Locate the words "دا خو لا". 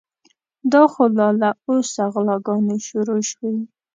0.71-1.29